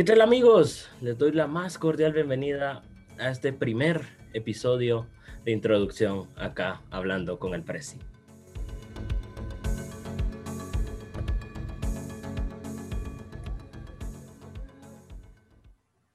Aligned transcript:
¿Qué 0.00 0.04
tal 0.04 0.22
amigos? 0.22 0.88
Les 1.02 1.18
doy 1.18 1.30
la 1.32 1.46
más 1.46 1.76
cordial 1.76 2.14
bienvenida 2.14 2.82
a 3.18 3.28
este 3.28 3.52
primer 3.52 4.00
episodio 4.32 5.06
de 5.44 5.52
introducción 5.52 6.26
acá 6.36 6.80
hablando 6.90 7.38
con 7.38 7.52
el 7.52 7.62
Presi. 7.62 7.98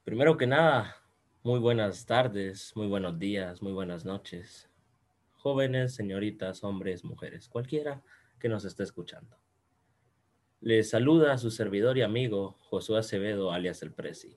Primero 0.02 0.36
que 0.36 0.48
nada, 0.48 0.96
muy 1.44 1.60
buenas 1.60 2.06
tardes, 2.06 2.72
muy 2.74 2.88
buenos 2.88 3.20
días, 3.20 3.62
muy 3.62 3.72
buenas 3.72 4.04
noches. 4.04 4.68
Jóvenes, 5.34 5.94
señoritas, 5.94 6.64
hombres, 6.64 7.04
mujeres, 7.04 7.48
cualquiera 7.48 8.02
que 8.40 8.48
nos 8.48 8.64
esté 8.64 8.82
escuchando. 8.82 9.45
Les 10.60 10.88
saluda 10.88 11.34
a 11.34 11.38
su 11.38 11.50
servidor 11.50 11.98
y 11.98 12.02
amigo 12.02 12.56
Josué 12.70 12.98
Acevedo, 12.98 13.52
alias 13.52 13.82
El 13.82 13.92
Presi. 13.92 14.36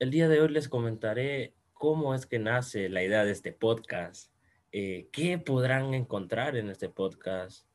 El 0.00 0.10
día 0.10 0.28
de 0.28 0.40
hoy 0.40 0.48
les 0.48 0.68
comentaré 0.68 1.54
cómo 1.72 2.14
es 2.14 2.26
que 2.26 2.40
nace 2.40 2.88
la 2.88 3.04
idea 3.04 3.24
de 3.24 3.30
este 3.30 3.52
podcast, 3.52 4.32
eh, 4.72 5.08
qué 5.12 5.38
podrán 5.38 5.94
encontrar 5.94 6.56
en 6.56 6.68
este 6.68 6.88
podcast, 6.88 7.68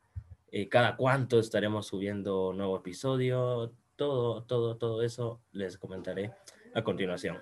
eh, 0.52 0.68
cada 0.68 0.98
cuánto 0.98 1.40
estaremos 1.40 1.88
subiendo 1.88 2.52
nuevo 2.52 2.78
episodio, 2.78 3.74
todo, 3.96 4.44
todo, 4.44 4.78
todo 4.78 5.02
eso 5.02 5.42
les 5.54 5.78
comentaré 5.78 6.34
a 6.76 6.84
continuación. 6.84 7.42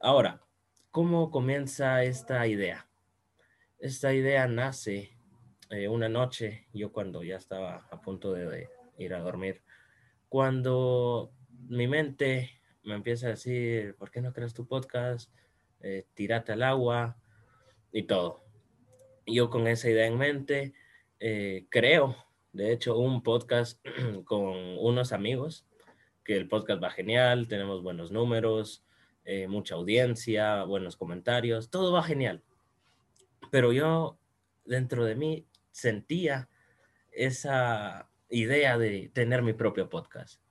Ahora, 0.00 0.42
¿cómo 0.90 1.30
comienza 1.30 2.02
esta 2.02 2.44
idea? 2.48 2.88
Esta 3.78 4.12
idea 4.12 4.48
nace 4.48 5.17
eh, 5.70 5.86
una 5.86 6.08
noche, 6.08 6.66
yo 6.72 6.92
cuando 6.92 7.22
ya 7.22 7.36
estaba 7.36 7.86
a 7.90 8.00
punto 8.00 8.32
de, 8.32 8.70
ir 8.96 9.12
a 9.12 9.20
dormir, 9.20 9.62
cuando 10.28 11.30
mi 11.68 11.86
mente 11.86 12.62
me 12.84 12.94
empieza 12.94 13.26
a 13.26 13.30
decir, 13.30 13.94
¿por 13.96 14.10
qué 14.10 14.22
no 14.22 14.32
creas 14.32 14.54
tu 14.54 14.66
podcast? 14.66 15.30
Eh, 15.80 16.06
tírate 16.14 16.52
al 16.52 16.62
agua 16.62 17.18
y 17.92 18.04
todo. 18.04 18.44
Yo 19.26 19.50
con 19.50 19.68
esa 19.68 19.90
idea 19.90 20.06
en 20.06 20.16
mente 20.16 20.72
eh, 21.20 21.66
creo, 21.68 22.16
de 22.52 22.72
hecho, 22.72 22.96
un 22.96 23.22
podcast 23.22 23.78
con 24.24 24.78
unos 24.78 25.12
amigos, 25.12 25.66
que 26.24 26.36
el 26.36 26.48
podcast 26.48 26.82
va 26.82 26.90
genial, 26.90 27.46
tenemos 27.46 27.82
buenos 27.82 28.10
números, 28.10 28.84
mucha 29.48 29.74
audiencia, 29.74 30.64
buenos 30.64 30.96
comentarios, 30.96 31.68
todo 31.68 31.92
va 31.92 32.02
genial. 32.02 32.42
Pero 33.50 33.74
yo, 33.74 34.18
dentro 34.64 35.04
de 35.04 35.14
mí, 35.16 35.47
sentía 35.78 36.48
esa 37.12 38.10
idea 38.28 38.78
de 38.78 39.10
tener 39.14 39.42
mi 39.42 39.52
propio 39.52 39.88
podcast. 39.88 40.42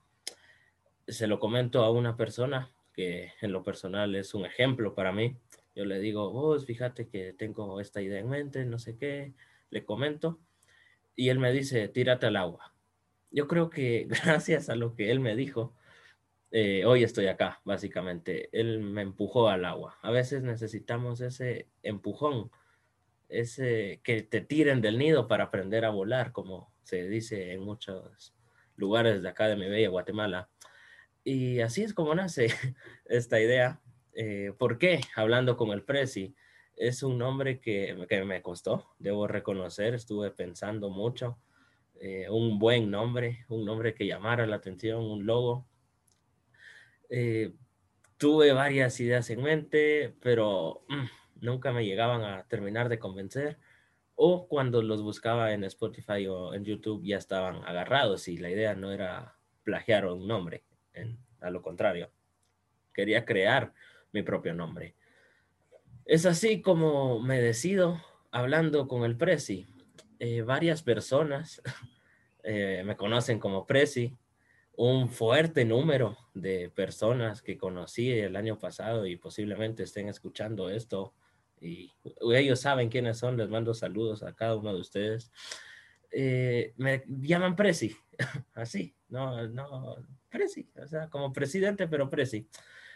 Se 1.06 1.28
lo 1.28 1.40
comento 1.40 1.84
a 1.84 1.92
una 1.92 2.16
persona 2.16 2.72
que 2.94 3.34
en 3.42 3.52
lo 3.52 3.62
personal 3.62 4.16
es 4.16 4.34
un 4.34 4.46
ejemplo 4.46 4.96
para 4.96 5.12
mí. 5.12 5.38
Yo 5.76 5.84
le 5.84 6.00
digo, 6.00 6.32
vos 6.32 6.66
fíjate 6.66 7.10
que 7.10 7.34
tengo 7.34 7.82
esta 7.82 8.02
idea 8.02 8.20
en 8.20 8.30
mente, 8.30 8.66
no 8.66 8.80
sé 8.80 8.98
qué, 8.98 9.34
le 9.70 9.84
comento. 9.84 10.40
Y 11.16 11.28
él 11.28 11.40
me 11.40 11.52
dice, 11.52 11.90
tírate 11.90 12.28
al 12.28 12.38
agua. 12.38 12.74
Yo 13.30 13.50
creo 13.50 13.70
que 13.70 14.08
gracias 14.24 14.70
a 14.70 14.76
lo 14.76 14.96
que 14.96 15.12
él 15.12 15.20
me 15.20 15.36
dijo, 15.36 15.76
eh, 16.52 16.86
hoy 16.86 17.04
estoy 17.04 17.28
acá, 17.28 17.60
básicamente. 17.66 18.48
Él 18.58 18.80
me 18.80 19.02
empujó 19.02 19.50
al 19.50 19.66
agua. 19.66 19.98
A 20.02 20.10
veces 20.10 20.42
necesitamos 20.42 21.20
ese 21.20 21.68
empujón 21.84 22.50
es 23.30 23.58
que 23.58 24.28
te 24.30 24.42
tiren 24.42 24.82
del 24.82 24.98
nido 24.98 25.28
para 25.28 25.46
aprender 25.46 25.86
a 25.86 25.90
volar, 25.90 26.32
como 26.32 26.74
se 26.84 27.08
dice 27.08 27.52
en 27.52 27.62
muchos 27.62 28.34
lugares 28.78 29.22
de 29.22 29.30
acá 29.30 29.48
de 29.48 29.58
mi 29.58 29.68
bella 29.68 29.90
Guatemala. 29.90 30.50
Y 31.24 31.60
así 31.60 31.84
es 31.84 31.94
como 31.94 32.16
nace 32.16 32.48
esta 33.06 33.42
idea. 33.42 33.82
Eh, 34.14 34.54
¿Por 34.58 34.78
qué? 34.78 35.02
Hablando 35.16 35.58
con 35.58 35.72
el 35.72 35.84
Prezi, 35.84 36.34
es 36.78 37.04
un 37.04 37.18
nombre 37.18 37.60
que, 37.60 38.06
que, 38.08 38.24
me 38.24 38.42
costó, 38.42 38.94
debo 39.00 39.28
reconocer, 39.28 39.94
estuve 39.94 40.32
pensando 40.32 40.90
mucho. 40.90 41.38
Eh, 42.00 42.30
un 42.30 42.60
buen 42.60 42.90
nombre, 42.90 43.46
un 43.50 43.66
nombre 43.66 43.94
que 43.94 44.08
llamara 44.08 44.48
la 44.48 44.56
atención, 44.56 45.04
un 45.04 45.26
logo. 45.26 45.68
Eh, 47.10 47.54
tuve 48.18 48.54
varias 48.54 49.00
ideas 49.00 49.30
en 49.30 49.44
mente, 49.44 50.16
pero 50.22 50.86
mm, 50.88 51.27
nunca 51.42 51.72
me 51.72 51.86
llegaban 51.86 52.24
a 52.24 52.44
terminar 52.48 52.90
de 52.90 53.00
convencer 53.00 53.58
o 54.16 54.48
cuando 54.48 54.82
los 54.82 55.04
buscaba 55.04 55.54
en 55.54 55.64
Spotify 55.64 56.26
o 56.28 56.54
en 56.56 56.66
YouTube 56.66 57.04
ya 57.06 57.18
estaban 57.18 57.64
agarrados 57.66 58.28
y 58.28 58.38
la 58.38 58.50
idea 58.50 58.74
no 58.76 58.92
era 58.92 59.36
plagiar 59.64 60.08
un 60.08 60.28
nombre, 60.28 60.64
a 61.40 61.52
lo 61.52 61.62
contrario, 61.62 62.10
quería 62.94 63.26
crear 63.26 63.74
mi 64.12 64.24
propio 64.24 64.56
nombre. 64.56 64.96
Es 66.06 66.26
así 66.26 66.62
como 66.62 67.20
me 67.20 67.40
decido 67.40 68.02
hablando 68.32 68.88
con 68.88 69.04
el 69.04 69.18
Prezi. 69.18 69.68
Eh, 70.20 70.42
varias 70.42 70.82
personas 70.82 71.62
eh, 72.44 72.82
me 72.86 72.96
conocen 72.96 73.40
como 73.40 73.68
Prezi, 73.68 74.18
un 74.78 75.10
fuerte 75.10 75.64
número 75.66 76.18
de 76.34 76.70
personas 76.70 77.42
que 77.42 77.58
conocí 77.58 78.12
el 78.12 78.36
año 78.36 78.58
pasado 78.58 79.06
y 79.06 79.16
posiblemente 79.16 79.84
estén 79.84 80.08
escuchando 80.08 80.70
esto 80.70 81.14
y 81.60 81.94
ellos 82.34 82.60
saben 82.60 82.90
quiénes 82.90 83.18
son, 83.18 83.38
les 83.38 83.50
mando 83.50 83.74
saludos 83.74 84.24
a 84.24 84.34
cada 84.34 84.56
uno 84.56 84.74
de 84.74 84.80
ustedes. 84.80 85.32
Eh, 86.12 86.74
me 86.78 87.04
llaman 87.08 87.56
Presi, 87.56 87.96
así, 88.54 88.96
no, 89.10 89.48
no, 89.48 89.96
Presi, 90.30 90.70
o 90.82 90.88
sea, 90.88 91.10
como 91.10 91.34
presidente, 91.34 91.88
pero 91.88 92.10
Presi. 92.10 92.48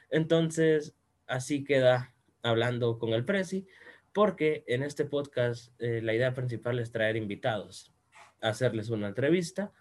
Entonces, 0.09 0.95
así 1.27 1.63
queda 1.63 2.13
hablando 2.41 2.97
con 2.99 3.09
el 3.13 3.25
Presi, 3.25 3.67
porque 4.13 4.63
en 4.67 4.83
este 4.83 5.05
podcast 5.05 5.73
eh, 5.79 6.01
la 6.01 6.13
idea 6.13 6.33
principal 6.33 6.79
es 6.79 6.91
traer 6.91 7.16
invitados, 7.16 7.93
hacerles 8.41 8.89
una 8.89 9.07
entrevista, 9.07 9.72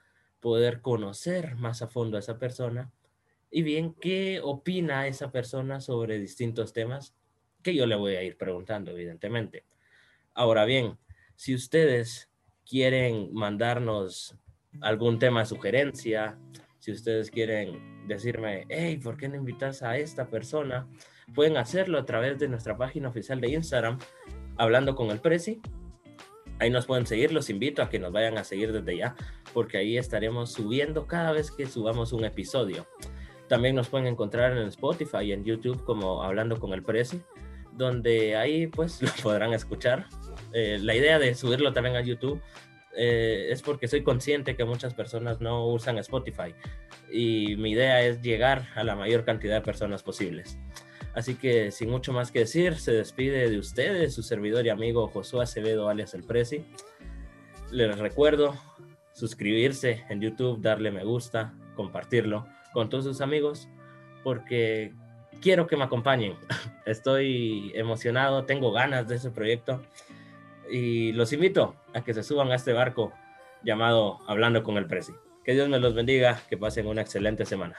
poder 0.40 0.80
conocer 0.80 1.56
más 1.56 1.82
a 1.82 1.88
fondo 1.88 2.16
a 2.16 2.20
esa 2.20 2.38
persona 2.38 2.92
y 3.50 3.62
bien 3.62 3.94
qué 3.94 4.40
opina 4.42 5.06
esa 5.06 5.32
persona 5.32 5.80
sobre 5.80 6.18
distintos 6.18 6.72
temas 6.72 7.14
que 7.62 7.74
yo 7.74 7.86
le 7.86 7.96
voy 7.96 8.14
a 8.16 8.22
ir 8.22 8.36
preguntando, 8.36 8.90
evidentemente. 8.90 9.64
Ahora 10.34 10.64
bien, 10.64 10.98
si 11.36 11.54
ustedes 11.54 12.30
quieren 12.68 13.32
mandarnos 13.32 14.36
algún 14.80 15.18
tema 15.18 15.40
de 15.40 15.46
sugerencia, 15.46 16.38
si 16.78 16.92
ustedes 16.92 17.30
quieren 17.30 18.06
decirme, 18.06 18.66
hey, 18.68 18.98
¿por 19.02 19.16
qué 19.16 19.28
no 19.28 19.36
invitas 19.36 19.82
a 19.82 19.98
esta 19.98 20.28
persona? 20.28 20.88
Pueden 21.34 21.56
hacerlo 21.56 21.98
a 21.98 22.04
través 22.04 22.38
de 22.38 22.48
nuestra 22.48 22.76
página 22.76 23.08
oficial 23.08 23.40
de 23.40 23.50
Instagram, 23.50 23.98
hablando 24.56 24.94
con 24.94 25.10
el 25.10 25.20
Prezi. 25.20 25.60
Ahí 26.58 26.70
nos 26.70 26.86
pueden 26.86 27.06
seguir, 27.06 27.32
los 27.32 27.48
invito 27.50 27.82
a 27.82 27.88
que 27.88 27.98
nos 27.98 28.12
vayan 28.12 28.36
a 28.36 28.44
seguir 28.44 28.72
desde 28.72 28.96
ya, 28.96 29.14
porque 29.54 29.78
ahí 29.78 29.96
estaremos 29.96 30.52
subiendo 30.52 31.06
cada 31.06 31.32
vez 31.32 31.50
que 31.50 31.66
subamos 31.66 32.12
un 32.12 32.24
episodio. 32.24 32.86
También 33.48 33.74
nos 33.74 33.88
pueden 33.88 34.06
encontrar 34.06 34.56
en 34.56 34.68
Spotify 34.68 35.24
y 35.24 35.32
en 35.32 35.44
YouTube 35.44 35.84
como 35.84 36.22
Hablando 36.22 36.60
con 36.60 36.72
el 36.72 36.82
Prezi 36.82 37.20
donde 37.72 38.36
ahí 38.36 38.66
pues 38.66 39.00
lo 39.02 39.10
podrán 39.22 39.52
escuchar. 39.52 40.06
Eh, 40.52 40.78
la 40.80 40.94
idea 40.94 41.18
de 41.18 41.34
subirlo 41.34 41.72
también 41.72 41.96
a 41.96 42.00
YouTube 42.00 42.40
eh, 42.96 43.48
es 43.50 43.62
porque 43.62 43.88
soy 43.88 44.02
consciente 44.02 44.56
que 44.56 44.64
muchas 44.64 44.94
personas 44.94 45.40
no 45.40 45.66
usan 45.68 45.98
Spotify 45.98 46.54
y 47.12 47.56
mi 47.56 47.72
idea 47.72 48.02
es 48.02 48.20
llegar 48.20 48.68
a 48.74 48.84
la 48.84 48.96
mayor 48.96 49.24
cantidad 49.24 49.54
de 49.54 49.60
personas 49.60 50.02
posibles. 50.02 50.58
Así 51.14 51.34
que 51.34 51.70
sin 51.70 51.90
mucho 51.90 52.12
más 52.12 52.30
que 52.30 52.40
decir, 52.40 52.76
se 52.76 52.92
despide 52.92 53.50
de 53.50 53.58
ustedes 53.58 54.14
su 54.14 54.22
servidor 54.22 54.64
y 54.66 54.68
amigo 54.68 55.08
Josué 55.08 55.42
Acevedo 55.42 55.88
alias 55.88 56.14
El 56.14 56.22
Prezi. 56.22 56.64
Les 57.72 57.98
recuerdo 57.98 58.54
suscribirse 59.12 60.04
en 60.08 60.20
YouTube, 60.20 60.60
darle 60.60 60.90
me 60.90 61.04
gusta, 61.04 61.54
compartirlo 61.74 62.46
con 62.72 62.88
todos 62.88 63.04
sus 63.04 63.20
amigos, 63.20 63.68
porque 64.22 64.94
quiero 65.40 65.66
que 65.66 65.76
me 65.76 65.84
acompañen. 65.84 66.36
Estoy 66.86 67.72
emocionado, 67.74 68.44
tengo 68.44 68.72
ganas 68.72 69.08
de 69.08 69.16
ese 69.16 69.30
proyecto 69.30 69.82
y 70.70 71.12
los 71.12 71.32
invito 71.32 71.74
a 71.94 72.02
que 72.02 72.14
se 72.14 72.22
suban 72.22 72.50
a 72.52 72.54
este 72.54 72.72
barco 72.72 73.12
llamado 73.62 74.20
Hablando 74.26 74.62
con 74.62 74.76
el 74.76 74.86
Prezi. 74.86 75.12
Que 75.44 75.54
Dios 75.54 75.68
me 75.68 75.78
los 75.78 75.94
bendiga, 75.94 76.40
que 76.48 76.56
pasen 76.56 76.86
una 76.86 77.02
excelente 77.02 77.44
semana. 77.44 77.76